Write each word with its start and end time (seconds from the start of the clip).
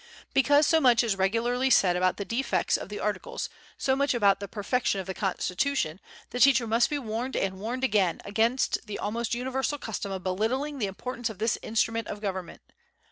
Because 0.33 0.65
so 0.65 0.81
much 0.81 1.03
is 1.03 1.15
regularly 1.15 1.69
said 1.69 1.95
about 1.95 2.17
the 2.17 2.25
defects 2.25 2.75
of 2.75 2.89
the 2.89 2.99
Articles, 2.99 3.49
so 3.77 3.95
much 3.95 4.15
about 4.15 4.39
the 4.39 4.47
perfection 4.47 4.99
of 4.99 5.05
the 5.05 5.13
Constitution, 5.13 5.99
the 6.31 6.39
teacher 6.39 6.65
must 6.65 6.89
be 6.89 6.97
warned 6.97 7.35
and 7.35 7.59
warned 7.59 7.83
again 7.83 8.19
against 8.25 8.87
the 8.87 8.97
almost 8.97 9.35
universal 9.35 9.77
custom 9.77 10.11
of 10.11 10.23
belittling 10.23 10.79
the 10.79 10.87
importance 10.87 11.29
of 11.29 11.37
this 11.37 11.59
instrument 11.61 12.07
of 12.07 12.19
government. 12.19 12.61